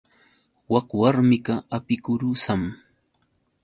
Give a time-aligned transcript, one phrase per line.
[0.71, 2.61] Wak warmiqa apikurusam.